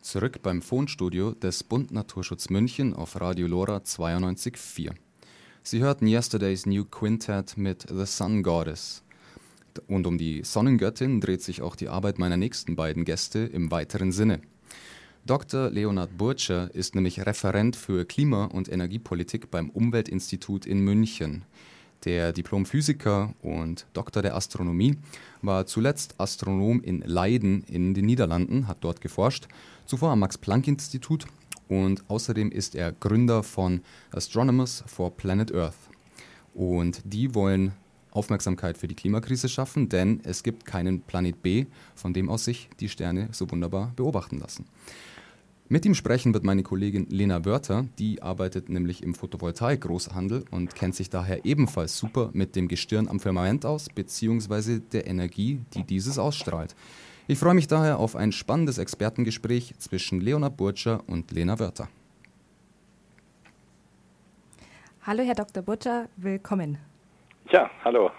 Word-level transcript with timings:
Zurück 0.00 0.42
beim 0.42 0.62
Fonstudio 0.62 1.32
des 1.32 1.64
Bund 1.64 1.90
Naturschutz 1.90 2.50
München 2.50 2.94
auf 2.94 3.20
Radio 3.20 3.48
Lora 3.48 3.78
92.4. 3.78 4.92
Sie 5.62 5.80
hörten 5.80 6.06
Yesterday's 6.06 6.66
New 6.66 6.84
Quintet 6.84 7.56
mit 7.56 7.84
The 7.88 8.06
Sun 8.06 8.42
Goddess. 8.42 9.02
Und 9.88 10.06
um 10.06 10.16
die 10.16 10.44
Sonnengöttin 10.44 11.20
dreht 11.20 11.42
sich 11.42 11.62
auch 11.62 11.74
die 11.74 11.88
Arbeit 11.88 12.18
meiner 12.18 12.36
nächsten 12.36 12.76
beiden 12.76 13.04
Gäste 13.04 13.40
im 13.40 13.70
weiteren 13.70 14.12
Sinne. 14.12 14.40
Dr. 15.26 15.68
Leonhard 15.68 16.16
Burtscher 16.16 16.74
ist 16.74 16.94
nämlich 16.94 17.26
Referent 17.26 17.76
für 17.76 18.04
Klima- 18.06 18.46
und 18.46 18.70
Energiepolitik 18.70 19.50
beim 19.50 19.68
Umweltinstitut 19.68 20.64
in 20.64 20.80
München. 20.80 21.44
Der 22.04 22.32
Diplomphysiker 22.32 23.34
und 23.42 23.86
Doktor 23.92 24.22
der 24.22 24.36
Astronomie 24.36 24.96
war 25.42 25.66
zuletzt 25.66 26.14
Astronom 26.18 26.80
in 26.80 27.02
Leiden 27.02 27.64
in 27.64 27.92
den 27.92 28.06
Niederlanden, 28.06 28.68
hat 28.68 28.78
dort 28.80 29.00
geforscht, 29.00 29.48
zuvor 29.84 30.10
am 30.10 30.20
Max-Planck-Institut 30.20 31.26
und 31.68 32.08
außerdem 32.08 32.50
ist 32.50 32.74
er 32.74 32.92
Gründer 32.92 33.42
von 33.42 33.82
Astronomers 34.12 34.84
for 34.86 35.16
Planet 35.16 35.54
Earth. 35.54 35.76
Und 36.54 37.02
die 37.04 37.34
wollen 37.34 37.72
Aufmerksamkeit 38.10 38.78
für 38.78 38.88
die 38.88 38.94
Klimakrise 38.94 39.48
schaffen, 39.48 39.88
denn 39.88 40.20
es 40.24 40.42
gibt 40.42 40.64
keinen 40.64 41.00
Planet 41.02 41.42
B, 41.42 41.66
von 41.94 42.14
dem 42.14 42.30
aus 42.30 42.44
sich 42.44 42.68
die 42.80 42.88
Sterne 42.88 43.28
so 43.32 43.50
wunderbar 43.50 43.92
beobachten 43.96 44.38
lassen. 44.38 44.66
Mit 45.70 45.84
ihm 45.84 45.92
sprechen 45.92 46.32
wird 46.32 46.44
meine 46.44 46.62
Kollegin 46.62 47.08
Lena 47.10 47.44
Wörter, 47.44 47.84
die 47.98 48.22
arbeitet 48.22 48.70
nämlich 48.70 49.02
im 49.02 49.14
Photovoltaik-Großhandel 49.14 50.46
und 50.50 50.74
kennt 50.74 50.94
sich 50.94 51.10
daher 51.10 51.44
ebenfalls 51.44 51.98
super 51.98 52.30
mit 52.32 52.56
dem 52.56 52.68
Gestirn 52.68 53.06
am 53.06 53.20
Firmament 53.20 53.66
aus, 53.66 53.90
beziehungsweise 53.90 54.80
der 54.80 55.06
Energie, 55.06 55.60
die 55.74 55.84
dieses 55.84 56.18
ausstrahlt. 56.18 56.74
Ich 57.26 57.38
freue 57.38 57.52
mich 57.52 57.68
daher 57.68 57.98
auf 57.98 58.16
ein 58.16 58.32
spannendes 58.32 58.78
Expertengespräch 58.78 59.74
zwischen 59.76 60.22
Leonard 60.22 60.56
Burtscher 60.56 61.02
und 61.06 61.30
Lena 61.32 61.58
Wörter. 61.58 61.88
Hallo, 65.02 65.22
Herr 65.22 65.34
Dr. 65.34 65.62
Burtscher, 65.62 66.08
willkommen. 66.16 66.78
Ja, 67.50 67.70
hallo, 67.84 68.10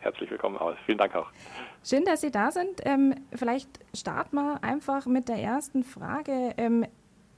herzlich 0.00 0.30
willkommen 0.30 0.56
aus. 0.56 0.76
Vielen 0.86 0.98
Dank 0.98 1.14
auch. 1.14 1.30
Schön, 1.84 2.04
dass 2.04 2.20
Sie 2.20 2.30
da 2.30 2.50
sind. 2.50 2.80
Ähm, 2.84 3.14
vielleicht 3.34 3.68
starten 3.96 4.36
wir 4.36 4.62
einfach 4.62 5.06
mit 5.06 5.28
der 5.28 5.36
ersten 5.36 5.84
Frage. 5.84 6.54
Ähm, 6.56 6.86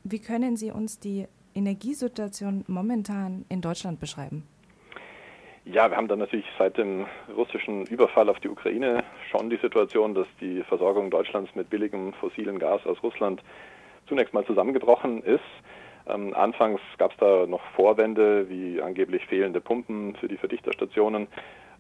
wie 0.05 0.21
können 0.21 0.57
Sie 0.57 0.71
uns 0.71 0.99
die 0.99 1.27
Energiesituation 1.55 2.65
momentan 2.69 3.45
in 3.49 3.61
Deutschland 3.61 4.01
beschreiben? 4.01 4.47
Ja, 5.65 5.91
wir 5.91 5.97
haben 5.97 6.09
dann 6.09 6.21
natürlich 6.21 6.47
seit 6.59 6.79
dem 6.79 7.07
russischen 7.37 7.85
Überfall 7.87 8.29
auf 8.29 8.41
die 8.41 8.49
Ukraine 8.49 9.05
schon 9.31 9.51
die 9.51 9.59
Situation, 9.59 10.15
dass 10.15 10.27
die 10.41 10.63
Versorgung 10.63 11.11
Deutschlands 11.11 11.55
mit 11.55 11.69
billigem 11.69 12.13
fossilen 12.15 12.59
Gas 12.59 12.85
aus 12.87 13.03
Russland 13.03 13.43
zunächst 14.09 14.33
mal 14.33 14.45
zusammengebrochen 14.47 15.23
ist. 15.23 15.45
Ähm, 16.09 16.35
anfangs 16.35 16.81
gab 16.99 17.13
es 17.13 17.19
da 17.19 17.47
noch 17.47 17.61
Vorwände 17.77 18.49
wie 18.49 18.81
angeblich 18.81 19.25
fehlende 19.27 19.61
Pumpen 19.61 20.17
für 20.17 20.29
die 20.29 20.39
Verdichterstationen. 20.39 21.29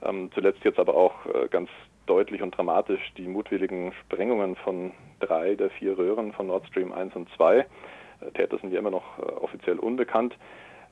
Ähm, 0.03 0.31
zuletzt 0.35 0.65
jetzt 0.65 0.79
aber 0.79 0.95
auch 0.95 1.27
äh, 1.27 1.49
ganz 1.49 1.69
deutlich 2.07 2.43
und 2.43 2.57
dramatisch 2.57 3.13
die 3.17 3.29
mutwilligen 3.29 3.93
Sprengungen 3.93 4.57
von 4.57 4.93
drei 5.21 5.55
der 5.55 5.71
vier 5.71 5.97
Röhren 5.97 6.33
von 6.33 6.49
Nord 6.49 6.67
Stream 6.67 6.93
1 6.93 7.15
und 7.15 7.29
2. 7.37 7.59
Äh, 7.59 7.65
Täter 8.35 8.59
sind 8.59 8.73
ja 8.73 8.79
immer 8.79 8.91
noch 8.91 9.19
äh, 9.19 9.23
offiziell 9.23 9.79
unbekannt. 9.79 10.37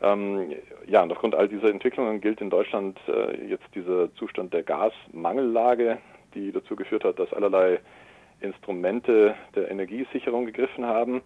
Ähm, 0.00 0.52
ja, 0.86 1.02
und 1.02 1.10
aufgrund 1.10 1.34
all 1.34 1.48
dieser 1.48 1.70
Entwicklungen 1.70 2.20
gilt 2.20 2.40
in 2.40 2.50
Deutschland 2.50 2.98
äh, 3.08 3.46
jetzt 3.46 3.66
dieser 3.74 4.14
Zustand 4.14 4.54
der 4.54 4.62
Gasmangellage, 4.62 5.98
die 6.34 6.52
dazu 6.52 6.76
geführt 6.76 7.04
hat, 7.04 7.18
dass 7.18 7.32
allerlei 7.32 7.80
Instrumente 8.40 9.34
der 9.56 9.70
Energiesicherung 9.70 10.46
gegriffen 10.46 10.86
haben. 10.86 11.22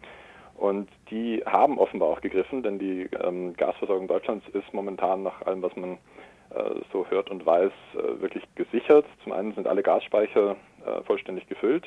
Und 0.54 0.88
die 1.10 1.42
haben 1.44 1.78
offenbar 1.78 2.08
auch 2.08 2.20
gegriffen, 2.20 2.62
denn 2.62 2.78
die 2.78 3.08
ähm, 3.22 3.54
Gasversorgung 3.56 4.06
Deutschlands 4.06 4.46
ist 4.52 4.72
momentan 4.72 5.22
nach 5.22 5.42
allem, 5.42 5.62
was 5.62 5.74
man 5.76 5.98
so 6.92 7.06
hört 7.08 7.30
und 7.30 7.44
weiß, 7.44 7.72
äh, 7.94 8.20
wirklich 8.20 8.44
gesichert. 8.54 9.06
Zum 9.22 9.32
einen 9.32 9.54
sind 9.54 9.66
alle 9.66 9.82
Gasspeicher 9.82 10.56
äh, 10.84 11.02
vollständig 11.04 11.46
gefüllt. 11.48 11.84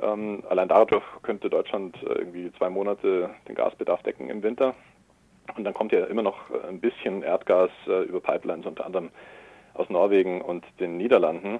Ähm, 0.00 0.42
allein 0.48 0.68
dadurch 0.68 1.04
könnte 1.22 1.50
Deutschland 1.50 1.96
irgendwie 2.02 2.52
zwei 2.58 2.70
Monate 2.70 3.30
den 3.48 3.54
Gasbedarf 3.54 4.02
decken 4.02 4.30
im 4.30 4.42
Winter. 4.42 4.74
Und 5.56 5.64
dann 5.64 5.74
kommt 5.74 5.92
ja 5.92 6.04
immer 6.04 6.22
noch 6.22 6.36
ein 6.68 6.78
bisschen 6.78 7.22
Erdgas 7.22 7.70
über 7.86 8.20
Pipelines, 8.20 8.66
unter 8.66 8.84
anderem 8.84 9.08
aus 9.72 9.88
Norwegen 9.88 10.42
und 10.42 10.62
den 10.78 10.98
Niederlanden. 10.98 11.58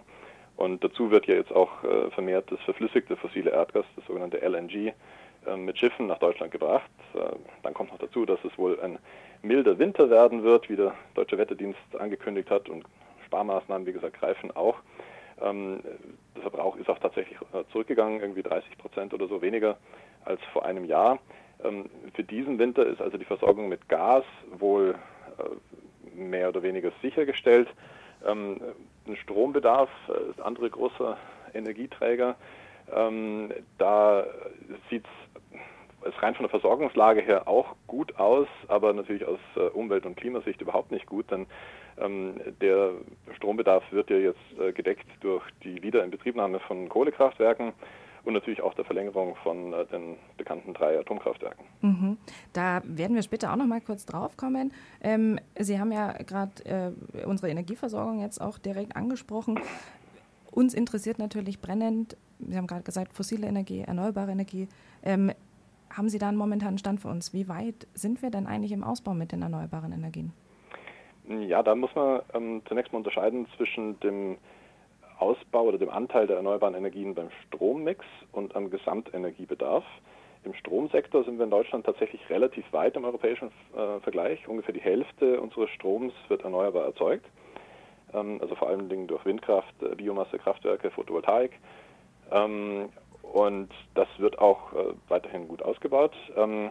Und 0.57 0.85
dazu 0.85 1.11
wird 1.11 1.27
ja 1.27 1.37
jetzt 1.37 1.53
auch 1.53 1.71
vermehrt 2.11 2.53
das 2.53 2.61
verflüssigte 2.61 3.17
fossile 3.17 3.51
Erdgas, 3.51 3.87
das 3.97 4.05
sogenannte 4.05 4.47
LNG, 4.47 4.93
mit 5.57 5.79
Schiffen 5.79 6.07
nach 6.07 6.19
Deutschland 6.19 6.53
gebracht. 6.53 6.91
Dann 7.63 7.75
kommt 7.75 7.91
noch 7.91 7.99
dazu, 7.99 8.27
dass 8.27 8.39
es 8.45 8.57
wohl 8.59 8.79
ein 8.81 8.99
milder 9.43 9.79
Winter 9.79 10.11
werden 10.11 10.43
wird, 10.43 10.69
wie 10.69 10.77
der 10.77 10.95
Deutsche 11.15 11.39
Wetterdienst 11.39 11.79
angekündigt 11.99 12.51
hat 12.51 12.69
und 12.69 12.85
Sparmaßnahmen, 13.27 13.87
wie 13.87 13.93
gesagt, 13.93 14.19
greifen 14.19 14.51
auch. 14.57 14.77
Ähm, 15.41 15.81
der 16.35 16.43
Verbrauch 16.43 16.77
ist 16.77 16.89
auch 16.89 16.99
tatsächlich 16.99 17.39
äh, 17.53 17.65
zurückgegangen, 17.71 18.21
irgendwie 18.21 18.43
30 18.43 18.77
Prozent 18.79 19.15
oder 19.15 19.29
so 19.29 19.41
weniger 19.41 19.77
als 20.25 20.41
vor 20.53 20.65
einem 20.65 20.85
Jahr. 20.85 21.19
Ähm, 21.63 21.89
für 22.15 22.25
diesen 22.25 22.59
Winter 22.59 22.87
ist 22.87 23.01
also 23.01 23.19
die 23.19 23.25
Versorgung 23.25 23.69
mit 23.69 23.89
Gas 23.89 24.25
wohl 24.59 24.97
äh, 25.39 26.19
mehr 26.19 26.49
oder 26.49 26.63
weniger 26.63 26.91
sichergestellt. 27.03 27.69
Ähm, 28.27 28.61
ein 29.07 29.17
Strombedarf 29.17 29.91
äh, 30.09 30.31
ist 30.31 30.41
andere 30.41 30.71
großer 30.71 31.17
Energieträger. 31.55 32.35
Ähm, 32.93 33.53
da 33.77 34.25
sieht 34.89 35.05
es 35.05 35.28
rein 36.23 36.35
von 36.35 36.45
der 36.45 36.51
Versorgungslage 36.51 37.21
her 37.21 37.49
auch 37.49 37.75
gut 37.87 38.17
aus, 38.19 38.47
aber 38.69 38.93
natürlich 38.93 39.27
aus 39.27 39.41
äh, 39.57 39.61
Umwelt- 39.61 40.07
und 40.07 40.17
Klimasicht 40.17 40.61
überhaupt 40.61 40.91
nicht 40.91 41.07
gut, 41.07 41.31
denn 41.31 41.47
ähm, 41.99 42.41
der 42.61 42.93
Strombedarf 43.37 43.85
wird 43.91 44.11
ja 44.11 44.17
jetzt 44.17 44.39
äh, 44.61 44.73
gedeckt 44.73 45.07
durch 45.21 45.45
die 45.65 45.83
Wiederinbetriebnahme 45.83 46.61
von 46.61 46.89
Kohlekraftwerken 46.89 47.73
und 48.25 48.35
natürlich 48.35 48.63
auch 48.63 48.75
der 48.75 48.85
Verlängerung 48.85 49.37
von 49.43 49.73
äh, 49.73 49.87
den 49.87 50.17
bekannten 50.37 50.75
drei 50.75 50.99
Atomkraftwerken. 50.99 51.65
Mhm. 51.81 52.19
Da 52.53 52.83
werden 52.85 53.15
wir 53.15 53.23
später 53.23 53.53
auch 53.53 53.57
noch 53.57 53.67
mal 53.67 53.81
kurz 53.81 54.07
drauf 54.07 54.37
kommen. 54.37 54.73
Ähm, 55.03 55.39
Sie 55.59 55.79
haben 55.79 55.93
ja 55.93 56.13
gerade 56.13 56.95
äh, 57.15 57.25
unsere 57.25 57.51
Energieversorgung 57.51 58.21
jetzt 58.21 58.41
auch 58.41 58.59
direkt 58.59 58.97
angesprochen. 58.97 59.61
Uns 60.51 60.75
interessiert 60.75 61.19
natürlich 61.19 61.61
brennend, 61.61 62.17
Sie 62.41 62.57
haben 62.57 62.67
gerade 62.67 62.83
gesagt, 62.83 63.13
fossile 63.15 63.47
Energie, 63.47 63.81
erneuerbare 63.81 64.31
Energie. 64.31 64.69
Ähm, 65.03 65.33
haben 65.99 66.09
Sie 66.09 66.19
da 66.19 66.29
einen 66.29 66.39
momentanen 66.39 66.79
Stand 66.79 67.01
für 67.01 67.09
uns? 67.09 67.35
Wie 67.35 67.49
weit 67.49 67.89
sind 67.93 68.23
wir 68.23 68.31
denn 68.31 68.47
eigentlich 68.47 68.73
im 68.73 68.85
Ausbau 68.85 69.15
mit 69.15 69.33
den 69.33 69.43
erneuerbaren 69.43 69.93
Energien? 69.93 70.33
Ja, 71.29 71.63
da 71.63 71.75
muss 71.75 71.95
man 71.95 72.23
ähm, 72.33 72.63
zunächst 72.67 72.93
mal 72.93 72.99
unterscheiden 72.99 73.47
zwischen 73.57 73.99
dem 74.01 74.39
Ausbau 75.19 75.65
oder 75.65 75.77
dem 75.77 75.91
Anteil 75.91 76.29
der 76.29 76.37
erneuerbaren 76.37 76.75
Energien 76.75 77.15
beim 77.15 77.29
Strommix 77.47 78.05
und 78.31 78.55
am 78.55 78.71
Gesamtenergiebedarf. 78.71 79.85
Im 80.45 80.55
Stromsektor 80.55 81.25
sind 81.25 81.39
wir 81.39 81.45
in 81.45 81.51
Deutschland 81.51 81.85
tatsächlich 81.85 82.21
relativ 82.31 82.65
weit 82.73 82.97
im 82.97 83.05
europäischen 83.05 83.51
äh, 83.77 83.99
Vergleich. 84.01 84.47
Ungefähr 84.47 84.73
die 84.73 84.81
Hälfte 84.81 85.41
unseres 85.41 85.69
Stroms 85.71 86.15
wird 86.29 86.45
erneuerbar 86.45 86.85
erzeugt. 86.85 87.27
Ähm, 88.15 88.39
also 88.41 88.55
vor 88.55 88.69
allen 88.69 88.89
Dingen 88.89 89.09
durch 89.09 89.25
Windkraft, 89.27 89.75
äh, 89.83 89.97
Biomassekraftwerke, 89.97 90.93
Photovoltaik. 90.93 91.59
Ähm, 92.31 92.89
und 93.33 93.69
das 93.95 94.09
wird 94.19 94.39
auch 94.39 94.73
äh, 94.73 94.95
weiterhin 95.09 95.49
gut 95.49 95.63
ausgebaut. 95.63 96.15
Ähm, 96.37 96.71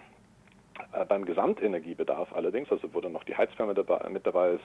äh, 0.93 1.05
beim 1.05 1.25
Gesamtenergiebedarf 1.25 2.33
allerdings, 2.33 2.71
also 2.71 2.93
wo 2.93 3.01
dann 3.01 3.13
noch 3.13 3.23
die 3.23 3.35
Heizwärme 3.35 3.73
dabei, 3.73 4.07
mit 4.09 4.25
dabei 4.25 4.51
ist, 4.51 4.63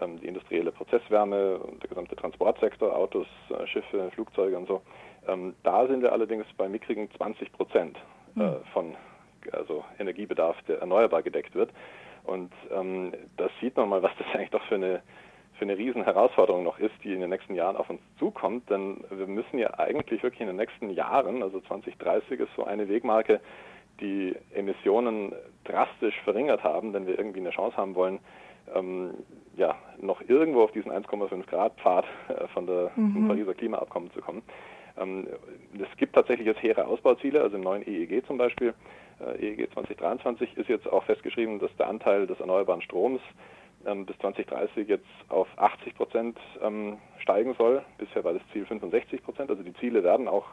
ähm, 0.00 0.18
die 0.20 0.26
industrielle 0.26 0.72
Prozesswärme 0.72 1.58
und 1.58 1.82
der 1.82 1.88
gesamte 1.88 2.16
Transportsektor, 2.16 2.96
Autos, 2.96 3.26
äh, 3.50 3.66
Schiffe, 3.66 4.10
Flugzeuge 4.12 4.56
und 4.56 4.66
so, 4.66 4.82
ähm, 5.28 5.54
da 5.62 5.86
sind 5.86 6.02
wir 6.02 6.12
allerdings 6.12 6.46
bei 6.56 6.68
mickrigen 6.68 7.10
20 7.16 7.52
Prozent 7.52 7.98
mhm. 8.34 8.56
von 8.72 8.94
also 9.52 9.84
Energiebedarf, 9.98 10.56
der 10.68 10.78
erneuerbar 10.78 11.22
gedeckt 11.22 11.54
wird. 11.54 11.70
Und 12.24 12.52
ähm, 12.70 13.12
das 13.36 13.50
sieht 13.60 13.76
man 13.76 13.88
mal, 13.88 14.02
was 14.02 14.12
das 14.18 14.26
eigentlich 14.34 14.50
doch 14.50 14.62
für 14.64 14.76
eine 14.76 15.02
für 15.62 15.68
eine 15.68 15.78
riesen 15.78 16.02
Herausforderung 16.02 16.64
noch 16.64 16.80
ist, 16.80 16.94
die 17.04 17.12
in 17.12 17.20
den 17.20 17.30
nächsten 17.30 17.54
Jahren 17.54 17.76
auf 17.76 17.88
uns 17.88 18.00
zukommt. 18.18 18.68
Denn 18.68 19.04
wir 19.10 19.28
müssen 19.28 19.58
ja 19.58 19.78
eigentlich 19.78 20.20
wirklich 20.24 20.40
in 20.40 20.48
den 20.48 20.56
nächsten 20.56 20.90
Jahren, 20.90 21.40
also 21.40 21.60
2030 21.60 22.40
ist 22.40 22.48
so 22.56 22.64
eine 22.64 22.88
Wegmarke, 22.88 23.40
die 24.00 24.34
Emissionen 24.52 25.32
drastisch 25.62 26.20
verringert 26.24 26.64
haben, 26.64 26.92
wenn 26.92 27.06
wir 27.06 27.16
irgendwie 27.16 27.38
eine 27.38 27.50
Chance 27.50 27.76
haben 27.76 27.94
wollen, 27.94 28.18
ähm, 28.74 29.14
ja, 29.56 29.76
noch 30.00 30.20
irgendwo 30.26 30.62
auf 30.64 30.72
diesen 30.72 30.90
1,5 30.90 31.46
Grad 31.46 31.74
Pfad 31.76 32.06
äh, 32.26 32.48
von 32.48 32.66
der 32.66 32.90
mhm. 32.96 33.28
Pariser 33.28 33.54
Klimaabkommen 33.54 34.10
zu 34.10 34.20
kommen. 34.20 34.42
Ähm, 34.98 35.28
es 35.74 35.96
gibt 35.96 36.16
tatsächlich 36.16 36.48
jetzt 36.48 36.62
hehre 36.62 36.86
Ausbauziele, 36.86 37.40
also 37.40 37.54
im 37.54 37.62
neuen 37.62 37.86
EEG 37.86 38.26
zum 38.26 38.36
Beispiel, 38.36 38.74
äh, 39.20 39.46
EEG 39.46 39.72
2023 39.74 40.56
ist 40.56 40.68
jetzt 40.68 40.90
auch 40.90 41.04
festgeschrieben, 41.04 41.60
dass 41.60 41.70
der 41.76 41.88
Anteil 41.88 42.26
des 42.26 42.40
erneuerbaren 42.40 42.82
Stroms 42.82 43.20
bis 44.06 44.18
2030 44.18 44.88
jetzt 44.88 45.06
auf 45.28 45.48
80 45.56 45.94
Prozent 45.94 46.38
ähm, 46.62 46.98
steigen 47.18 47.54
soll. 47.54 47.82
Bisher 47.98 48.24
war 48.24 48.32
das 48.32 48.42
Ziel 48.52 48.64
65 48.66 49.22
Prozent. 49.22 49.50
Also 49.50 49.62
die 49.62 49.74
Ziele 49.74 50.02
werden 50.02 50.28
auch 50.28 50.46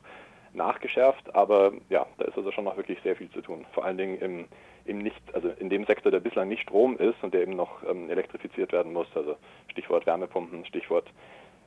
nachgeschärft, 0.54 1.36
aber 1.36 1.74
ja, 1.90 2.06
da 2.18 2.26
ist 2.26 2.38
also 2.38 2.52
schon 2.52 2.64
noch 2.64 2.78
wirklich 2.78 3.00
sehr 3.04 3.16
viel 3.16 3.30
zu 3.32 3.42
tun. 3.42 3.66
Vor 3.74 3.86
allen 3.86 3.98
Dingen 3.98 4.18
im, 4.20 4.46
im 4.86 5.00
nicht, 5.00 5.22
also 5.34 5.50
in 5.60 5.70
dem 5.70 5.86
Sektor, 5.86 6.12
der 6.12 6.20
bislang 6.20 6.48
nicht 6.48 6.64
Strom 6.64 6.98
ist 6.98 7.22
und 7.22 7.34
der 7.34 7.42
eben 7.42 7.56
noch 7.56 7.84
ähm, 7.88 8.10
elektrifiziert 8.10 8.72
werden 8.72 8.94
muss. 8.94 9.08
Also 9.16 9.36
Stichwort 9.72 10.06
Wärmepumpen, 10.06 10.66
Stichwort 10.66 11.06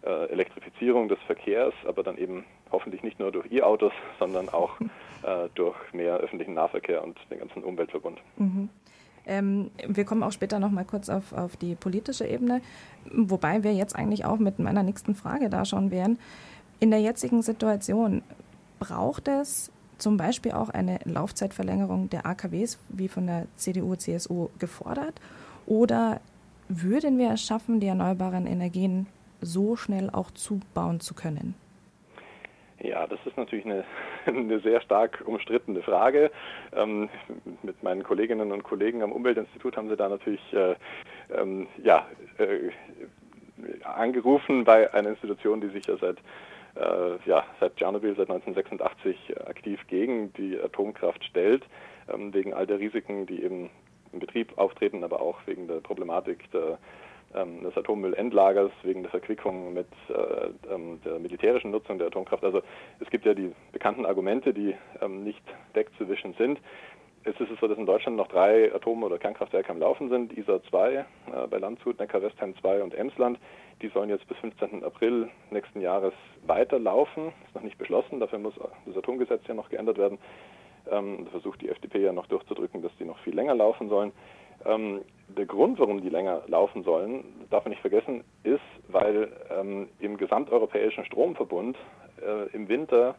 äh, 0.04 0.26
Elektrifizierung 0.30 1.08
des 1.08 1.18
Verkehrs, 1.26 1.74
aber 1.86 2.02
dann 2.02 2.18
eben 2.18 2.44
hoffentlich 2.70 3.02
nicht 3.02 3.18
nur 3.20 3.30
durch 3.30 3.50
E-Autos, 3.52 3.92
sondern 4.18 4.48
auch 4.48 4.80
äh, 4.80 5.48
durch 5.54 5.76
mehr 5.92 6.16
öffentlichen 6.16 6.54
Nahverkehr 6.54 7.02
und 7.02 7.18
den 7.30 7.38
ganzen 7.38 7.62
Umweltverbund. 7.62 8.20
Mhm. 8.36 8.68
Ähm, 9.26 9.70
wir 9.86 10.04
kommen 10.04 10.22
auch 10.22 10.32
später 10.32 10.58
noch 10.58 10.70
mal 10.70 10.84
kurz 10.84 11.08
auf, 11.08 11.32
auf 11.32 11.56
die 11.56 11.74
politische 11.74 12.26
Ebene, 12.26 12.60
wobei 13.12 13.62
wir 13.62 13.72
jetzt 13.72 13.94
eigentlich 13.94 14.24
auch 14.24 14.38
mit 14.38 14.58
meiner 14.58 14.82
nächsten 14.82 15.14
Frage 15.14 15.48
da 15.48 15.64
schon 15.64 15.90
wären. 15.90 16.18
In 16.80 16.90
der 16.90 17.00
jetzigen 17.00 17.42
Situation 17.42 18.22
braucht 18.80 19.28
es 19.28 19.70
zum 19.98 20.16
Beispiel 20.16 20.52
auch 20.52 20.68
eine 20.68 20.98
Laufzeitverlängerung 21.04 22.10
der 22.10 22.26
AKWs, 22.26 22.80
wie 22.88 23.08
von 23.08 23.28
der 23.28 23.46
CDU, 23.56 23.94
CSU 23.94 24.48
gefordert? 24.58 25.20
Oder 25.66 26.20
würden 26.68 27.18
wir 27.18 27.30
es 27.30 27.42
schaffen, 27.42 27.78
die 27.78 27.86
erneuerbaren 27.86 28.46
Energien 28.46 29.06
so 29.40 29.76
schnell 29.76 30.10
auch 30.10 30.32
zubauen 30.32 30.98
zu 30.98 31.14
können? 31.14 31.54
Ja, 32.80 33.06
das 33.06 33.20
ist 33.24 33.36
natürlich 33.36 33.64
eine, 33.64 33.84
eine 34.26 34.60
sehr 34.60 34.80
stark 34.80 35.22
umstrittene 35.26 35.82
Frage. 35.82 36.30
Ähm, 36.74 37.08
mit 37.62 37.82
meinen 37.82 38.02
Kolleginnen 38.02 38.52
und 38.52 38.62
Kollegen 38.62 39.02
am 39.02 39.12
Umweltinstitut 39.12 39.76
haben 39.76 39.88
sie 39.88 39.96
da 39.96 40.08
natürlich 40.08 40.52
äh, 40.52 40.74
ähm, 41.34 41.66
ja, 41.82 42.06
äh, 42.38 42.70
angerufen 43.84 44.64
bei 44.64 44.92
einer 44.92 45.10
Institution, 45.10 45.60
die 45.60 45.68
sich 45.68 45.86
ja 45.86 45.96
seit 45.96 46.18
äh, 46.74 47.18
ja, 47.26 47.44
seit 47.60 47.76
Tschernobyl, 47.76 48.16
seit 48.16 48.30
1986 48.30 49.36
aktiv 49.46 49.80
gegen 49.88 50.32
die 50.34 50.58
Atomkraft 50.58 51.22
stellt, 51.24 51.64
ähm, 52.12 52.32
wegen 52.32 52.54
all 52.54 52.66
der 52.66 52.78
Risiken, 52.78 53.26
die 53.26 53.42
eben 53.42 53.70
im 54.12 54.20
Betrieb 54.20 54.56
auftreten, 54.56 55.04
aber 55.04 55.20
auch 55.20 55.38
wegen 55.46 55.68
der 55.68 55.80
Problematik 55.80 56.50
der 56.52 56.78
ähm, 57.34 57.62
des 57.62 57.76
Atommüllendlagers 57.76 58.72
wegen 58.82 59.02
der 59.02 59.10
Verquickung 59.10 59.72
mit 59.72 59.88
äh, 60.08 60.72
ähm, 60.72 61.00
der 61.04 61.18
militärischen 61.18 61.70
Nutzung 61.70 61.98
der 61.98 62.08
Atomkraft. 62.08 62.44
Also 62.44 62.62
es 63.00 63.10
gibt 63.10 63.24
ja 63.24 63.34
die 63.34 63.52
bekannten 63.72 64.06
Argumente, 64.06 64.52
die 64.52 64.74
ähm, 65.00 65.24
nicht 65.24 65.42
wegzuwischen 65.74 66.34
sind. 66.34 66.58
Es 67.24 67.38
ist 67.38 67.48
so, 67.60 67.68
dass 67.68 67.78
in 67.78 67.86
Deutschland 67.86 68.16
noch 68.16 68.26
drei 68.26 68.74
Atom- 68.74 69.04
oder 69.04 69.16
Kernkraftwerke 69.16 69.70
am 69.70 69.78
Laufen 69.78 70.08
sind. 70.08 70.36
ISA 70.36 70.60
2 70.64 70.94
äh, 70.94 71.04
bei 71.48 71.58
Landshut, 71.58 71.98
Neckar-Westheim 72.00 72.56
2 72.56 72.82
und 72.82 72.94
Emsland. 72.94 73.38
Die 73.80 73.88
sollen 73.88 74.10
jetzt 74.10 74.26
bis 74.26 74.36
15. 74.38 74.82
April 74.82 75.28
nächsten 75.50 75.80
Jahres 75.80 76.14
weiterlaufen. 76.46 77.28
Ist 77.46 77.54
noch 77.54 77.62
nicht 77.62 77.78
beschlossen, 77.78 78.18
dafür 78.18 78.40
muss 78.40 78.54
das 78.86 78.96
Atomgesetz 78.96 79.42
ja 79.46 79.54
noch 79.54 79.68
geändert 79.68 79.98
werden. 79.98 80.18
Ähm, 80.90 81.28
versucht 81.30 81.60
die 81.62 81.68
FDP 81.68 82.02
ja 82.02 82.12
noch 82.12 82.26
durchzudrücken, 82.26 82.82
dass 82.82 82.96
die 82.98 83.04
noch 83.04 83.18
viel 83.20 83.34
länger 83.34 83.54
laufen 83.54 83.88
sollen. 83.88 84.12
Ähm, 84.64 85.02
der 85.36 85.46
Grund, 85.46 85.78
warum 85.78 86.00
die 86.00 86.08
länger 86.08 86.42
laufen 86.46 86.82
sollen, 86.82 87.24
darf 87.50 87.64
man 87.64 87.70
nicht 87.70 87.80
vergessen, 87.80 88.24
ist, 88.44 88.60
weil 88.88 89.28
ähm, 89.50 89.88
im 90.00 90.16
gesamteuropäischen 90.16 91.04
Stromverbund 91.04 91.76
äh, 92.20 92.54
im 92.54 92.68
Winter 92.68 93.14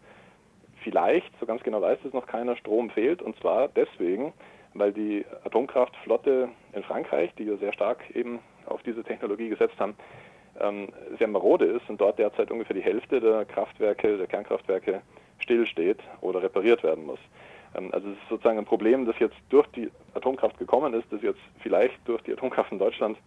vielleicht, 0.83 1.31
so 1.39 1.45
ganz 1.45 1.63
genau 1.63 1.81
weiß 1.81 2.00
es 2.06 2.13
noch 2.13 2.27
keiner, 2.27 2.56
Strom 2.56 2.89
fehlt. 2.89 3.21
Und 3.21 3.38
zwar 3.39 3.69
deswegen, 3.69 4.33
weil 4.74 4.92
die 4.92 5.25
Atomkraftflotte 5.44 6.50
in 6.74 6.83
Frankreich, 6.83 7.33
die 7.38 7.44
ja 7.44 7.57
sehr 7.57 7.74
stark 7.74 8.00
eben 8.15 8.39
auf 8.65 8.83
diese 8.83 9.04
Technologie 9.04 9.50
gesetzt 9.50 9.80
haben, 9.80 9.95
ähm, 10.60 10.89
sehr 11.18 11.27
marode 11.27 11.65
ist 11.65 11.89
und 11.89 12.00
dort 12.00 12.19
derzeit 12.19 12.51
ungefähr 12.51 12.75
die 12.75 12.83
Hälfte 12.83 13.19
der 13.19 13.45
Kraftwerke, 13.45 14.18
der 14.18 14.27
Kernkraftwerke 14.27 15.01
stillsteht 15.39 16.00
oder 16.21 16.44
repariert 16.44 16.83
werden 16.83 17.06
muss. 17.06 17.19
Ähm, 17.75 17.89
also 17.91 18.09
es 18.09 18.17
ist 18.17 18.29
sozusagen 18.29 18.57
ein 18.57 18.65
Problem, 18.65 19.05
das 19.05 19.17
jetzt 19.19 19.37
durch 19.49 19.67
die 19.67 19.91
Atomkraft 20.13 20.57
gekommen 20.57 20.93
ist, 20.93 21.05
das 21.11 21.21
jetzt 21.21 21.41
vielleicht 21.59 21.95
durch 22.05 22.21
die 22.23 22.33
Atomkraft 22.33 22.71
in 22.71 22.79
Deutschland 22.79 23.17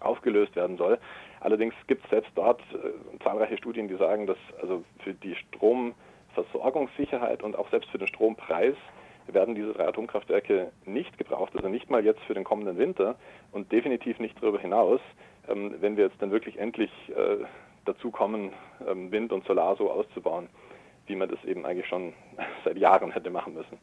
aufgelöst 0.00 0.56
werden 0.56 0.76
soll. 0.76 0.98
Allerdings 1.40 1.74
gibt 1.86 2.04
es 2.04 2.10
selbst 2.10 2.30
dort 2.34 2.60
äh, 2.72 2.90
zahlreiche 3.22 3.56
Studien, 3.56 3.88
die 3.88 3.96
sagen, 3.96 4.26
dass 4.26 4.36
also 4.60 4.84
für 5.00 5.14
die 5.14 5.34
Stromversorgungssicherheit 5.34 7.42
und 7.42 7.56
auch 7.56 7.70
selbst 7.70 7.88
für 7.90 7.96
den 7.98 8.08
Strompreis 8.08 8.74
werden 9.28 9.54
diese 9.54 9.72
drei 9.72 9.88
Atomkraftwerke 9.88 10.70
nicht 10.84 11.16
gebraucht, 11.18 11.52
also 11.56 11.68
nicht 11.68 11.90
mal 11.90 12.04
jetzt 12.04 12.20
für 12.22 12.34
den 12.34 12.44
kommenden 12.44 12.78
Winter 12.78 13.16
und 13.52 13.72
definitiv 13.72 14.20
nicht 14.20 14.40
darüber 14.40 14.60
hinaus, 14.60 15.00
ähm, 15.48 15.74
wenn 15.80 15.96
wir 15.96 16.04
jetzt 16.04 16.22
dann 16.22 16.30
wirklich 16.30 16.58
endlich 16.58 16.90
äh, 17.08 17.44
dazu 17.84 18.10
kommen, 18.10 18.52
ähm, 18.86 19.10
Wind 19.10 19.32
und 19.32 19.44
Solar 19.46 19.76
so 19.76 19.90
auszubauen 19.90 20.48
wie 21.06 21.16
man 21.16 21.28
das 21.28 21.42
eben 21.44 21.64
eigentlich 21.66 21.86
schon 21.86 22.12
seit 22.64 22.78
Jahren 22.78 23.10
hätte 23.12 23.30
machen 23.30 23.54
müssen. 23.54 23.78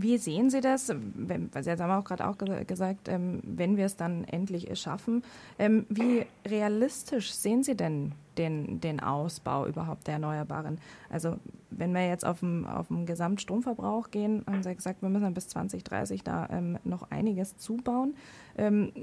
Wie 0.00 0.16
sehen 0.16 0.48
Sie 0.48 0.60
das? 0.60 0.90
Weil 0.94 1.62
Sie 1.64 1.70
haben 1.72 1.90
auch 1.90 2.04
gerade 2.04 2.28
auch 2.28 2.36
gesagt, 2.66 3.08
ähm, 3.08 3.40
wenn 3.42 3.76
wir 3.76 3.86
es 3.86 3.96
dann 3.96 4.22
endlich 4.24 4.68
schaffen, 4.78 5.24
ähm, 5.58 5.86
wie 5.88 6.24
realistisch 6.46 7.32
sehen 7.32 7.64
Sie 7.64 7.76
denn 7.76 8.12
den, 8.36 8.80
den 8.80 9.00
Ausbau 9.00 9.66
überhaupt 9.66 10.06
der 10.06 10.14
Erneuerbaren? 10.14 10.78
Also 11.10 11.36
wenn 11.70 11.92
wir 11.94 12.06
jetzt 12.06 12.24
auf 12.24 12.40
den, 12.40 12.64
auf 12.64 12.86
den 12.88 13.06
Gesamtstromverbrauch 13.06 14.12
gehen, 14.12 14.44
haben 14.46 14.62
Sie 14.62 14.72
gesagt, 14.72 15.02
wir 15.02 15.08
müssen 15.08 15.34
bis 15.34 15.48
2030 15.48 16.22
da 16.22 16.48
ähm, 16.52 16.78
noch 16.84 17.10
einiges 17.10 17.56
zubauen. 17.56 18.14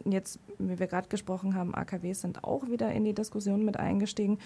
jetzt, 0.06 0.40
wie 0.60 0.80
wir 0.80 0.88
gerade 0.88 1.08
gesprochen 1.08 1.56
haben, 1.56 1.74
AKWs 1.74 2.22
sind 2.22 2.44
auch 2.44 2.70
wieder 2.70 2.92
in 2.92 3.06
die 3.06 3.14
Diskussion 3.14 3.64
mit 3.64 3.78
eingestiegen. 3.78 4.38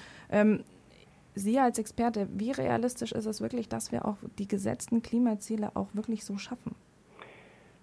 Sie 1.35 1.59
als 1.59 1.79
Experte, 1.79 2.27
wie 2.31 2.51
realistisch 2.51 3.11
ist 3.11 3.25
es 3.25 3.41
wirklich, 3.41 3.69
dass 3.69 3.91
wir 3.91 4.05
auch 4.05 4.17
die 4.37 4.47
gesetzten 4.47 5.01
Klimaziele 5.01 5.71
auch 5.75 5.87
wirklich 5.93 6.25
so 6.25 6.37
schaffen? 6.37 6.75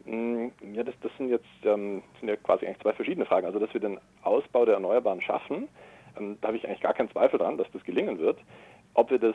Mm, 0.04 0.48
ja, 0.72 0.82
das, 0.82 0.94
das 1.00 1.12
sind 1.16 1.30
jetzt 1.30 1.44
ähm, 1.64 2.02
sind 2.20 2.28
ja 2.28 2.36
quasi 2.36 2.66
eigentlich 2.66 2.82
zwei 2.82 2.92
verschiedene 2.92 3.26
Fragen. 3.26 3.46
Also, 3.46 3.58
dass 3.58 3.72
wir 3.72 3.80
den 3.80 3.98
Ausbau 4.22 4.64
der 4.64 4.74
Erneuerbaren 4.74 5.20
schaffen, 5.20 5.68
ähm, 6.18 6.38
da 6.40 6.48
habe 6.48 6.56
ich 6.56 6.66
eigentlich 6.66 6.80
gar 6.80 6.94
keinen 6.94 7.10
Zweifel 7.10 7.38
dran, 7.38 7.58
dass 7.58 7.70
das 7.72 7.82
gelingen 7.84 8.18
wird. 8.18 8.38
Ob 8.94 9.10
wir 9.10 9.18
das 9.18 9.34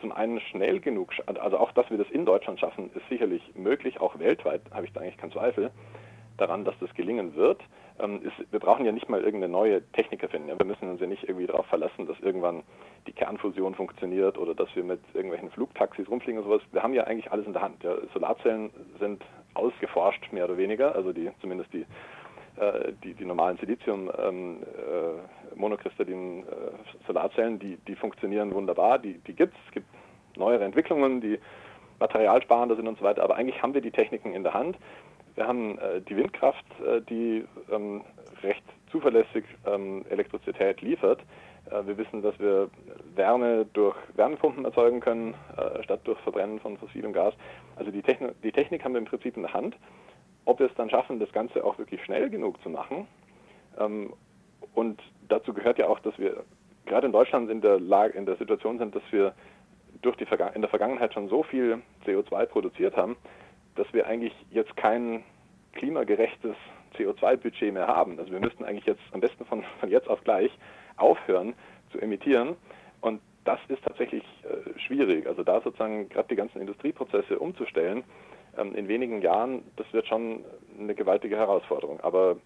zum 0.00 0.12
einen 0.12 0.40
schnell 0.40 0.80
genug, 0.80 1.12
also 1.26 1.58
auch, 1.58 1.72
dass 1.72 1.88
wir 1.88 1.96
das 1.96 2.10
in 2.10 2.26
Deutschland 2.26 2.58
schaffen, 2.60 2.90
ist 2.94 3.08
sicherlich 3.08 3.42
möglich, 3.54 4.00
auch 4.00 4.18
weltweit 4.18 4.62
habe 4.72 4.86
ich 4.86 4.92
da 4.92 5.00
eigentlich 5.00 5.16
keinen 5.16 5.32
Zweifel 5.32 5.70
daran, 6.42 6.64
dass 6.64 6.74
das 6.80 6.92
gelingen 6.94 7.34
wird. 7.34 7.60
Ähm, 7.98 8.20
ist, 8.22 8.52
wir 8.52 8.60
brauchen 8.60 8.84
ja 8.84 8.92
nicht 8.92 9.08
mal 9.08 9.20
irgendeine 9.20 9.52
neue 9.52 9.82
Technik 9.92 10.22
erfinden. 10.22 10.48
Ja? 10.48 10.58
Wir 10.58 10.66
müssen 10.66 10.90
uns 10.90 11.00
ja 11.00 11.06
nicht 11.06 11.24
irgendwie 11.24 11.46
darauf 11.46 11.66
verlassen, 11.66 12.06
dass 12.06 12.18
irgendwann 12.20 12.62
die 13.06 13.12
Kernfusion 13.12 13.74
funktioniert 13.74 14.38
oder 14.38 14.54
dass 14.54 14.74
wir 14.74 14.84
mit 14.84 15.00
irgendwelchen 15.14 15.50
Flugtaxis 15.50 16.08
rumfliegen 16.08 16.42
und 16.42 16.48
sowas. 16.48 16.62
Wir 16.72 16.82
haben 16.82 16.94
ja 16.94 17.04
eigentlich 17.04 17.30
alles 17.30 17.46
in 17.46 17.52
der 17.52 17.62
Hand. 17.62 17.82
Ja? 17.82 17.94
Solarzellen 18.12 18.70
sind 18.98 19.22
ausgeforscht, 19.54 20.32
mehr 20.32 20.44
oder 20.44 20.56
weniger, 20.56 20.94
also 20.94 21.12
die 21.12 21.30
zumindest 21.40 21.72
die 21.72 21.86
äh, 22.56 22.92
die, 23.02 23.14
die 23.14 23.24
normalen 23.24 23.56
Silizium 23.56 24.10
ähm, 24.18 24.58
äh, 24.62 25.56
monokristallinen 25.58 26.40
äh, 26.40 27.06
Solarzellen, 27.06 27.58
die, 27.58 27.78
die 27.88 27.96
funktionieren 27.96 28.52
wunderbar, 28.52 28.98
die, 28.98 29.14
die 29.26 29.32
gibt 29.32 29.54
es. 29.54 29.60
Es 29.68 29.72
gibt 29.72 29.86
neuere 30.36 30.64
Entwicklungen, 30.64 31.22
die 31.22 31.38
materialsparender 31.98 32.76
sind 32.76 32.88
und 32.88 32.98
so 32.98 33.04
weiter, 33.04 33.22
aber 33.22 33.36
eigentlich 33.36 33.62
haben 33.62 33.72
wir 33.72 33.80
die 33.80 33.90
Techniken 33.90 34.34
in 34.34 34.42
der 34.42 34.52
Hand. 34.52 34.76
Wir 35.34 35.46
haben 35.46 35.78
äh, 35.78 36.00
die 36.02 36.16
Windkraft, 36.16 36.64
äh, 36.80 37.00
die 37.02 37.44
ähm, 37.70 38.02
recht 38.42 38.62
zuverlässig 38.90 39.44
ähm, 39.66 40.04
Elektrizität 40.10 40.80
liefert. 40.82 41.20
Äh, 41.70 41.86
wir 41.86 41.96
wissen, 41.96 42.22
dass 42.22 42.38
wir 42.38 42.68
Wärme 43.14 43.66
durch 43.72 43.96
Wärmepumpen 44.14 44.64
erzeugen 44.64 45.00
können, 45.00 45.34
statt 45.84 46.00
durch 46.04 46.18
Verbrennen 46.20 46.60
von 46.60 46.76
fossilem 46.76 47.12
Gas. 47.12 47.34
Also 47.76 47.90
die, 47.90 48.02
Techn 48.02 48.32
die 48.42 48.52
Technik 48.52 48.84
haben 48.84 48.92
wir 48.92 48.98
im 49.00 49.06
Prinzip 49.06 49.36
in 49.36 49.42
der 49.42 49.54
Hand. 49.54 49.76
Ob 50.44 50.58
wir 50.58 50.66
es 50.66 50.74
dann 50.74 50.90
schaffen, 50.90 51.20
das 51.20 51.32
Ganze 51.32 51.64
auch 51.64 51.78
wirklich 51.78 52.02
schnell 52.04 52.28
genug 52.28 52.60
zu 52.62 52.68
machen. 52.68 53.06
Ähm, 53.78 54.12
und 54.74 55.00
dazu 55.28 55.54
gehört 55.54 55.78
ja 55.78 55.88
auch, 55.88 56.00
dass 56.00 56.18
wir 56.18 56.44
gerade 56.86 57.06
in 57.06 57.12
Deutschland 57.12 57.50
in 57.50 57.60
der, 57.60 57.78
Lage, 57.78 58.18
in 58.18 58.26
der 58.26 58.36
Situation 58.36 58.78
sind, 58.78 58.94
dass 58.94 59.02
wir 59.10 59.34
durch 60.02 60.16
die 60.16 60.26
in 60.54 60.60
der 60.60 60.70
Vergangenheit 60.70 61.14
schon 61.14 61.28
so 61.28 61.42
viel 61.42 61.80
CO2 62.04 62.46
produziert 62.46 62.96
haben, 62.96 63.16
dass 63.74 63.92
wir 63.92 64.06
eigentlich 64.06 64.34
jetzt 64.50 64.76
kein 64.76 65.22
klimagerechtes 65.72 66.54
CO2-Budget 66.96 67.72
mehr 67.72 67.86
haben. 67.86 68.18
Also 68.18 68.32
wir 68.32 68.40
müssten 68.40 68.64
eigentlich 68.64 68.86
jetzt 68.86 69.02
am 69.12 69.20
besten 69.20 69.44
von, 69.44 69.64
von 69.80 69.90
jetzt 69.90 70.08
auf 70.08 70.22
gleich 70.24 70.50
aufhören 70.96 71.54
zu 71.90 72.00
emittieren. 72.00 72.56
Und 73.00 73.20
das 73.44 73.58
ist 73.68 73.82
tatsächlich 73.82 74.22
äh, 74.44 74.78
schwierig. 74.78 75.26
Also 75.26 75.42
da 75.42 75.60
sozusagen 75.60 76.08
gerade 76.08 76.28
die 76.28 76.36
ganzen 76.36 76.60
Industrieprozesse 76.60 77.38
umzustellen 77.38 78.04
ähm, 78.56 78.74
in 78.74 78.88
wenigen 78.88 79.22
Jahren, 79.22 79.62
das 79.76 79.90
wird 79.92 80.06
schon 80.06 80.44
eine 80.78 80.94
gewaltige 80.94 81.36
Herausforderung. 81.36 82.00
Aber 82.00 82.36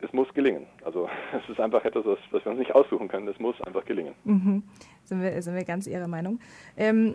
es 0.00 0.12
muss 0.12 0.32
gelingen. 0.34 0.66
Also 0.84 1.08
es 1.32 1.48
ist 1.50 1.60
einfach 1.60 1.84
etwas, 1.84 2.04
was, 2.04 2.44
wir 2.44 2.50
uns 2.50 2.58
nicht 2.58 2.74
aussuchen 2.74 3.08
können. 3.08 3.28
Es 3.28 3.38
muss 3.38 3.60
einfach 3.62 3.84
gelingen. 3.84 4.14
Mhm. 4.24 4.62
Sind, 5.04 5.22
wir, 5.22 5.42
sind 5.42 5.54
wir 5.54 5.64
ganz 5.64 5.86
Ihrer 5.86 6.08
Meinung. 6.08 6.40
Ähm, 6.76 7.14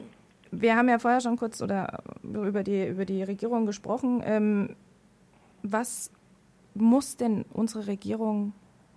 wir 0.62 0.76
haben 0.76 0.90
ja 0.90 1.00
vorher 1.00 1.22
schon 1.22 1.38
kurz 1.38 1.62
oder 1.62 2.04
über 2.24 2.64
die, 2.64 2.88
über 2.88 3.06
die 3.06 3.24
Regierung 3.24 3.66
gesprochen. 3.66 4.22
Ähm, 4.26 4.76
was 5.64 6.12
muss 6.74 7.18
denn 7.18 7.46
unsere 7.54 7.88
Regierung 7.88 8.54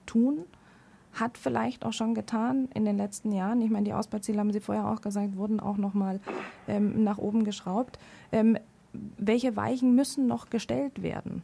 tun? 0.07 0.45
hat 1.21 1.39
vielleicht 1.39 1.85
auch 1.85 1.93
schon 1.93 2.15
getan 2.15 2.69
in 2.75 2.85
den 2.85 2.97
letzten 2.97 3.33
Jahren. 3.33 3.61
Ich 3.63 3.71
meine, 3.71 3.85
die 3.85 3.95
Ausbauziele 3.95 4.39
haben 4.39 4.53
Sie 4.53 4.61
vorher 4.61 4.89
auch 4.89 5.01
gesagt, 5.01 5.37
wurden 5.37 5.61
auch 5.61 5.77
nochmal 5.77 6.21
ähm, 6.69 7.03
nach 7.05 7.19
oben 7.19 7.45
geschraubt. 7.45 7.99
Ähm, 8.33 8.59
welche 8.93 9.57
Weichen 9.57 9.95
müssen 9.95 10.27
noch 10.27 10.51
gestellt 10.51 11.03
werden? 11.03 11.43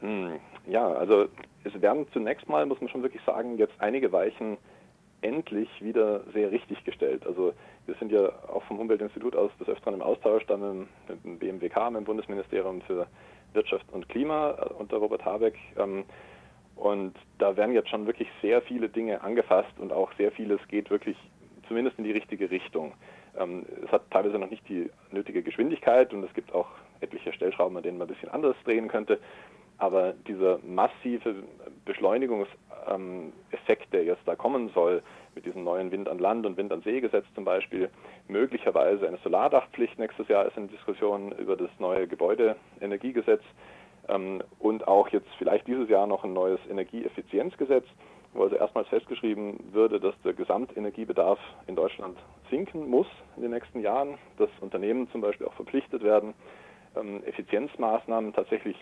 Hm, 0.00 0.32
ja, 0.66 0.86
also 0.86 1.26
es 1.64 1.80
werden 1.80 2.06
zunächst 2.12 2.48
mal, 2.48 2.66
muss 2.66 2.80
man 2.80 2.90
schon 2.90 3.02
wirklich 3.02 3.22
sagen, 3.24 3.56
jetzt 3.58 3.74
einige 3.78 4.12
Weichen 4.12 4.58
endlich 5.22 5.68
wieder 5.80 6.20
sehr 6.32 6.50
richtig 6.50 6.84
gestellt. 6.84 7.26
Also 7.26 7.52
wir 7.86 7.94
sind 7.96 8.12
ja 8.12 8.28
auch 8.48 8.62
vom 8.64 8.78
Umweltinstitut 8.78 9.36
aus 9.36 9.50
des 9.58 9.68
Öfteren 9.68 9.94
im 9.94 10.02
Austausch 10.02 10.44
dann 10.46 10.88
mit 11.08 11.24
dem 11.24 11.38
BMWK, 11.38 11.90
mit 11.90 12.00
dem 12.00 12.04
Bundesministerium 12.04 12.80
für 12.82 13.06
Wirtschaft 13.52 13.86
und 13.92 14.08
Klima 14.08 14.50
äh, 14.50 14.72
unter 14.74 14.96
Robert 14.96 15.24
Habeck. 15.24 15.56
Ähm, 15.76 16.04
und 16.76 17.14
da 17.38 17.56
werden 17.56 17.74
jetzt 17.74 17.88
schon 17.88 18.06
wirklich 18.06 18.28
sehr 18.42 18.60
viele 18.62 18.88
Dinge 18.88 19.22
angefasst 19.22 19.78
und 19.78 19.92
auch 19.92 20.12
sehr 20.14 20.32
vieles 20.32 20.60
geht 20.68 20.90
wirklich 20.90 21.16
zumindest 21.68 21.98
in 21.98 22.04
die 22.04 22.12
richtige 22.12 22.50
Richtung. 22.50 22.94
Ähm, 23.38 23.64
es 23.84 23.92
hat 23.92 24.10
teilweise 24.10 24.38
noch 24.38 24.50
nicht 24.50 24.68
die 24.68 24.90
nötige 25.12 25.42
Geschwindigkeit 25.42 26.12
und 26.12 26.24
es 26.24 26.34
gibt 26.34 26.52
auch 26.52 26.68
etliche 27.00 27.32
Stellschrauben, 27.32 27.76
an 27.76 27.82
denen 27.82 27.98
man 27.98 28.08
ein 28.08 28.14
bisschen 28.14 28.30
anders 28.30 28.56
drehen 28.64 28.88
könnte. 28.88 29.18
Aber 29.78 30.12
dieser 30.28 30.58
massive 30.64 31.34
Beschleunigungseffekt, 31.84 33.92
der 33.92 34.04
jetzt 34.04 34.22
da 34.26 34.36
kommen 34.36 34.70
soll, 34.70 35.02
mit 35.34 35.46
diesem 35.46 35.64
neuen 35.64 35.90
Wind 35.90 36.08
an 36.08 36.18
Land 36.18 36.46
und 36.46 36.56
Wind 36.56 36.72
an 36.72 36.82
See 36.82 37.00
Gesetz 37.00 37.24
zum 37.34 37.44
Beispiel, 37.44 37.90
möglicherweise 38.28 39.08
eine 39.08 39.18
Solardachpflicht 39.18 39.98
nächstes 39.98 40.28
Jahr 40.28 40.46
ist 40.46 40.56
in 40.56 40.68
Diskussion 40.68 41.32
über 41.32 41.56
das 41.56 41.70
neue 41.78 42.06
Gebäudeenergiegesetz 42.06 43.42
ähm, 44.08 44.42
und 44.58 44.86
auch 44.86 45.08
jetzt 45.08 45.28
vielleicht 45.38 45.66
dieses 45.66 45.88
Jahr 45.88 46.06
noch 46.06 46.24
ein 46.24 46.32
neues 46.32 46.60
Energieeffizienzgesetz, 46.70 47.84
wo 48.32 48.44
also 48.44 48.56
erstmals 48.56 48.88
festgeschrieben 48.88 49.58
würde, 49.72 50.00
dass 50.00 50.14
der 50.24 50.34
Gesamtenergiebedarf 50.34 51.38
in 51.66 51.76
Deutschland 51.76 52.18
sinken 52.50 52.88
muss 52.88 53.06
in 53.36 53.42
den 53.42 53.52
nächsten 53.52 53.80
Jahren, 53.80 54.18
dass 54.38 54.50
Unternehmen 54.60 55.10
zum 55.10 55.20
Beispiel 55.20 55.46
auch 55.46 55.54
verpflichtet 55.54 56.02
werden, 56.02 56.34
ähm, 56.96 57.22
Effizienzmaßnahmen 57.24 58.32
tatsächlich 58.32 58.76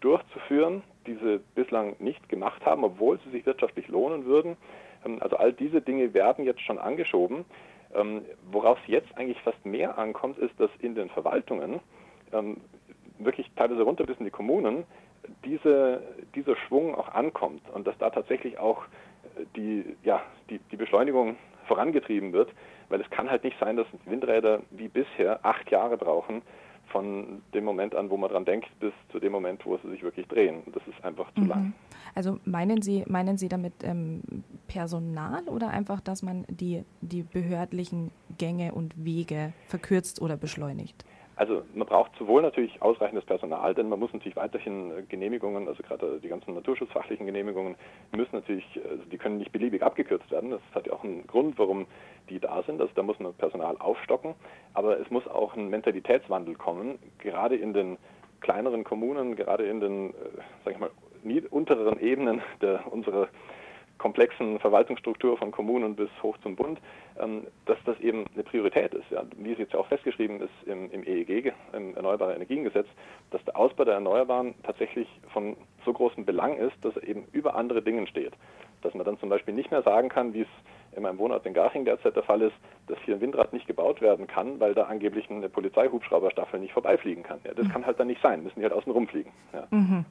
durchzuführen, 0.00 0.82
die 1.06 1.14
sie 1.14 1.40
bislang 1.54 1.96
nicht 1.98 2.28
gemacht 2.28 2.64
haben, 2.64 2.84
obwohl 2.84 3.18
sie 3.24 3.30
sich 3.30 3.46
wirtschaftlich 3.46 3.88
lohnen 3.88 4.24
würden. 4.24 4.56
Ähm, 5.04 5.18
also 5.20 5.36
all 5.36 5.52
diese 5.52 5.80
Dinge 5.80 6.14
werden 6.14 6.44
jetzt 6.44 6.62
schon 6.62 6.78
angeschoben. 6.78 7.44
Ähm, 7.94 8.22
worauf 8.50 8.78
es 8.82 8.88
jetzt 8.88 9.16
eigentlich 9.16 9.40
fast 9.40 9.64
mehr 9.64 9.98
ankommt, 9.98 10.38
ist, 10.38 10.58
dass 10.58 10.70
in 10.80 10.94
den 10.94 11.08
Verwaltungen 11.08 11.80
ähm, 12.32 12.58
wirklich 13.18 13.50
teilweise 13.56 13.82
runter 13.82 14.04
bis 14.04 14.18
in 14.18 14.26
die 14.26 14.30
Kommunen 14.30 14.84
diese, 15.44 16.02
dieser 16.34 16.56
Schwung 16.56 16.94
auch 16.94 17.08
ankommt 17.08 17.62
und 17.70 17.86
dass 17.86 17.96
da 17.98 18.10
tatsächlich 18.10 18.58
auch 18.58 18.84
äh, 19.36 19.44
die, 19.56 19.96
ja, 20.04 20.22
die, 20.50 20.58
die 20.70 20.76
Beschleunigung 20.76 21.36
vorangetrieben 21.66 22.32
wird, 22.32 22.50
weil 22.88 23.00
es 23.00 23.10
kann 23.10 23.30
halt 23.30 23.44
nicht 23.44 23.58
sein, 23.58 23.76
dass 23.76 23.86
Windräder 24.06 24.62
wie 24.70 24.88
bisher 24.88 25.44
acht 25.44 25.70
Jahre 25.70 25.96
brauchen, 25.96 26.42
von 26.88 27.42
dem 27.54 27.64
Moment 27.64 27.94
an, 27.94 28.10
wo 28.10 28.16
man 28.16 28.30
dran 28.30 28.44
denkt, 28.44 28.68
bis 28.80 28.92
zu 29.10 29.18
dem 29.18 29.32
Moment, 29.32 29.64
wo 29.64 29.76
sie 29.78 29.90
sich 29.90 30.02
wirklich 30.02 30.26
drehen. 30.26 30.62
Das 30.72 30.82
ist 30.86 31.04
einfach 31.04 31.32
zu 31.34 31.42
mhm. 31.42 31.48
lang. 31.48 31.72
Also 32.14 32.38
meinen 32.44 32.82
Sie, 32.82 33.04
meinen 33.06 33.38
Sie 33.38 33.48
damit 33.48 33.74
ähm, 33.82 34.22
Personal 34.66 35.44
oder 35.48 35.68
einfach, 35.68 36.00
dass 36.00 36.22
man 36.22 36.44
die, 36.48 36.84
die 37.00 37.22
behördlichen 37.22 38.10
Gänge 38.38 38.72
und 38.72 39.04
Wege 39.04 39.52
verkürzt 39.68 40.20
oder 40.20 40.36
beschleunigt? 40.36 41.04
Also 41.38 41.62
man 41.72 41.86
braucht 41.86 42.10
sowohl 42.18 42.42
natürlich 42.42 42.82
ausreichendes 42.82 43.24
Personal, 43.24 43.72
denn 43.72 43.88
man 43.88 44.00
muss 44.00 44.12
natürlich 44.12 44.34
weiterhin 44.34 44.90
äh, 44.90 45.02
Genehmigungen, 45.08 45.68
also 45.68 45.84
gerade 45.84 46.18
die 46.18 46.26
ganzen 46.26 46.54
naturschutzfachlichen 46.54 47.26
Genehmigungen 47.26 47.76
müssen 48.10 48.34
natürlich, 48.34 48.64
also 48.90 49.04
die 49.04 49.18
können 49.18 49.38
nicht 49.38 49.52
beliebig 49.52 49.84
abgekürzt 49.84 50.28
werden. 50.32 50.50
Das 50.50 50.60
hat 50.74 50.88
ja 50.88 50.94
auch 50.94 51.04
einen 51.04 51.28
Grund, 51.28 51.56
warum 51.56 51.86
die 52.28 52.38
da 52.38 52.62
sind. 52.62 52.80
Also 52.80 52.92
da 52.94 53.02
muss 53.02 53.18
man 53.18 53.34
Personal 53.34 53.76
aufstocken, 53.78 54.34
aber 54.74 54.98
es 55.00 55.10
muss 55.10 55.26
auch 55.26 55.56
ein 55.56 55.68
Mentalitätswandel 55.68 56.54
kommen, 56.54 56.98
gerade 57.18 57.56
in 57.56 57.72
den 57.72 57.98
kleineren 58.40 58.84
Kommunen, 58.84 59.36
gerade 59.36 59.66
in 59.66 59.80
den, 59.80 60.10
äh, 60.10 60.14
sag 60.64 60.74
ich 60.74 60.78
mal, 60.78 60.90
unteren 61.50 61.98
Ebenen 62.00 62.42
der 62.60 62.90
unserer 62.92 63.28
komplexen 63.98 64.58
Verwaltungsstruktur 64.60 65.36
von 65.36 65.50
Kommunen 65.50 65.94
bis 65.96 66.08
hoch 66.22 66.38
zum 66.38 66.56
Bund, 66.56 66.80
ähm, 67.20 67.46
dass 67.66 67.76
das 67.84 67.98
eben 68.00 68.24
eine 68.32 68.44
Priorität 68.44 68.94
ist. 68.94 69.06
Wie 69.36 69.52
es 69.52 69.58
jetzt 69.58 69.74
auch 69.74 69.86
festgeschrieben 69.88 70.40
ist 70.40 70.66
im, 70.66 71.02
EEG, 71.04 71.52
im 71.72 71.96
Erneuerbare 71.96 72.34
Energiengesetz, 72.34 72.86
dass 73.30 73.44
der 73.44 73.56
Ausbau 73.56 73.84
der 73.84 73.94
Erneuerbaren 73.94 74.54
tatsächlich 74.62 75.08
von 75.32 75.56
so 75.84 75.92
großem 75.92 76.24
Belang 76.24 76.56
ist, 76.56 76.76
dass 76.82 76.96
er 76.96 77.06
eben 77.06 77.26
über 77.32 77.56
andere 77.56 77.82
Dingen 77.82 78.06
steht. 78.06 78.32
Dass 78.82 78.94
man 78.94 79.04
dann 79.04 79.18
zum 79.18 79.28
Beispiel 79.28 79.54
nicht 79.54 79.70
mehr 79.70 79.82
sagen 79.82 80.08
kann, 80.08 80.34
wie 80.34 80.42
es 80.42 80.48
in 80.96 81.02
meinem 81.02 81.18
Wohnort 81.18 81.44
in 81.46 81.54
Garching 81.54 81.84
derzeit 81.84 82.16
der 82.16 82.22
Fall 82.22 82.42
ist, 82.42 82.54
dass 82.86 82.98
hier 83.04 83.16
ein 83.16 83.20
Windrad 83.20 83.52
nicht 83.52 83.66
gebaut 83.66 84.00
werden 84.00 84.26
kann, 84.26 84.58
weil 84.60 84.74
da 84.74 84.84
angeblich 84.84 85.28
eine 85.30 85.48
Polizeihubschrauberstaffel 85.48 86.58
nicht 86.60 86.72
vorbeifliegen 86.72 87.22
kann. 87.22 87.40
Ja, 87.44 87.54
das 87.54 87.66
mhm. 87.66 87.72
kann 87.72 87.86
halt 87.86 88.00
dann 88.00 88.06
nicht 88.06 88.22
sein, 88.22 88.42
müssen 88.42 88.58
die 88.58 88.64
halt 88.64 88.72
außen 88.72 88.90
rumfliegen. 88.90 89.32
Ja. 89.52 89.66
Mhm. 89.70 90.04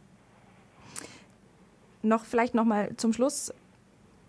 Noch 2.03 2.25
vielleicht 2.25 2.53
noch 2.53 2.65
mal 2.65 2.95
zum 2.95 3.12
Schluss 3.12 3.53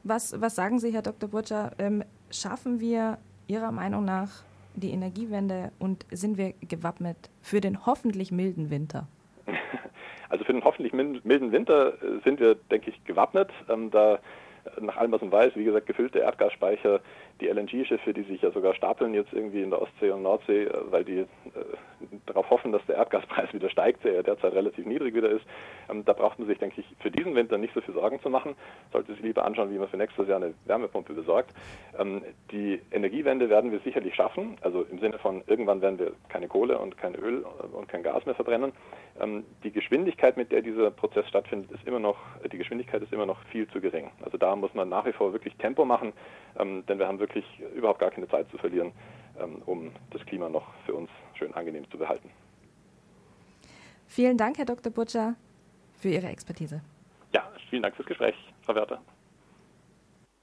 was, 0.05 0.41
was 0.41 0.55
sagen 0.55 0.79
Sie, 0.79 0.93
Herr 0.93 1.03
Dr. 1.03 1.29
Burtscher? 1.29 1.73
Ähm, 1.79 2.03
schaffen 2.31 2.81
wir 2.81 3.19
Ihrer 3.47 3.73
Meinung 3.73 4.05
nach 4.05 4.43
die 4.75 4.91
Energiewende 4.91 5.73
und 5.79 6.07
sind 6.11 6.39
wir 6.39 6.55
gewappnet 6.61 7.31
für 7.43 7.61
den 7.61 7.85
hoffentlich 7.87 8.31
milden 8.31 8.71
Winter? 8.71 9.09
Also 10.29 10.45
für 10.45 10.53
den 10.53 10.65
hoffentlich 10.65 10.93
milden 10.93 11.53
Winter 11.53 11.95
äh, 12.03 12.21
sind 12.25 12.41
wir, 12.41 12.55
denke 12.55 12.91
ich, 12.91 13.05
gewappnet. 13.05 13.51
Ähm, 13.69 13.91
da 13.91 14.19
nach 14.81 14.97
allem, 14.97 15.13
was 15.13 15.21
man 15.21 15.33
weiß, 15.33 15.53
wie 15.57 15.65
gesagt, 15.65 15.87
gefüllte 15.87 16.21
Erdgasspeicher, 16.21 17.01
die 17.41 17.49
LNG-Schiffe, 17.49 18.13
die 18.13 18.23
sich 18.23 18.43
ja 18.43 18.51
sogar 18.51 18.75
stapeln 18.75 19.15
jetzt 19.15 19.33
irgendwie 19.33 19.63
in 19.63 19.71
der 19.71 19.81
Ostsee 19.81 20.11
und 20.11 20.23
Nordsee, 20.23 20.65
äh, 20.65 20.73
weil 20.91 21.05
die 21.05 21.19
äh, 21.19 21.27
darauf 22.27 22.51
hoffen, 22.51 22.73
dass 22.73 22.85
der 22.87 22.97
Erdgaspreis 22.97 23.53
wieder 23.53 23.71
steigt, 23.71 24.05
der 24.05 24.15
ja 24.15 24.23
derzeit 24.23 24.55
relativ 24.55 24.87
niedrig 24.87 25.15
wieder 25.15 25.31
ist. 25.31 25.45
Ähm, 25.89 26.05
da 26.05 26.13
braucht 26.13 26.39
man 26.39 26.49
sich, 26.49 26.59
denke 26.59 26.81
ich, 26.81 26.87
für 27.01 27.11
diesen 27.11 27.35
Winter 27.35 27.59
nicht 27.59 27.75
so 27.75 27.81
viel 27.81 27.95
Sorgen 27.95 28.21
zu 28.21 28.31
machen. 28.31 28.57
Sollte 28.93 29.13
sich 29.13 29.23
lieber 29.23 29.45
anschauen, 29.45 29.71
wie 29.71 29.79
man 29.79 29.89
für 29.89 29.97
nächstes 29.97 30.29
Jahr 30.29 30.37
eine 30.37 30.55
Wärmepumpe 30.67 31.13
besorgt. 31.15 31.53
Ähm, 31.99 32.23
die 32.51 32.81
Energiewende 32.91 33.49
werden 33.49 33.73
wir 33.73 33.81
sicherlich 33.81 34.15
schaffen, 34.15 34.57
also 34.63 34.83
im 34.91 34.99
Sinne 34.99 35.19
von 35.19 35.43
irgendwann 35.47 35.81
werden 35.81 35.99
wir 35.99 36.13
keine 36.29 36.49
Kohle 36.49 36.79
und 36.79 36.97
kein 36.99 37.15
Öl 37.15 37.45
und 37.73 37.89
kein 37.89 38.03
Gas 38.03 38.27
mehr 38.27 38.35
verbrennen. 38.35 38.73
Ähm, 39.21 39.45
die 39.65 39.71
Geschwindigkeit, 39.71 40.37
mit 40.37 40.53
der 40.53 40.63
dieser 40.63 40.91
Prozess 40.91 41.27
stattfindet, 41.29 41.71
ist 41.73 41.87
immer 41.87 41.99
noch, 41.99 42.17
die 42.51 42.59
Geschwindigkeit 42.59 43.03
ist 43.03 43.13
immer 43.13 43.27
noch 43.27 43.43
viel 43.47 43.69
zu 43.69 43.81
gering. 43.81 44.11
Also 44.23 44.39
da 44.39 44.55
muss 44.61 44.75
man 44.75 44.89
nach 44.89 45.05
wie 45.07 45.13
vor 45.13 45.33
wirklich 45.33 45.55
Tempo 45.57 45.85
machen, 45.85 46.13
ähm, 46.59 46.85
denn 46.87 46.99
wir 46.99 47.07
haben 47.07 47.19
wirklich 47.19 47.45
überhaupt 47.75 48.01
gar 48.01 48.11
keine 48.11 48.29
Zeit 48.29 48.51
zu 48.51 48.59
verlieren, 48.59 48.93
ähm, 49.41 49.63
um 49.67 49.93
das 50.11 50.25
Klima 50.27 50.49
noch 50.49 50.67
für 50.87 50.95
uns 50.95 51.11
schön 51.35 51.53
angenehm 51.55 51.91
zu 51.91 51.99
behalten. 51.99 52.31
Vielen 54.07 54.37
Dank, 54.37 54.59
Herr 54.59 54.65
Dr. 54.65 54.93
Butcher, 54.93 55.35
für 56.01 56.09
Ihre 56.09 56.29
Expertise. 56.29 56.81
Ja, 57.35 57.51
vielen 57.71 57.83
Dank 57.83 57.95
fürs 57.95 58.09
Gespräch, 58.09 58.35
Frau 58.65 58.75
Werther. 58.75 59.01